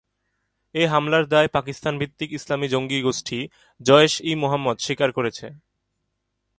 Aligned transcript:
এই 0.75 0.87
হামলার 0.87 1.25
দায় 1.27 1.49
পাকিস্তান-ভিত্তিক 1.51 2.29
ইসলামী 2.31 2.67
জঙ্গি 2.67 2.99
গোষ্ঠী 3.01 3.39
জইশ-ই-মুহাম্মদ 3.81 4.77
স্বীকার 4.79 5.09
করেছে। 5.11 5.47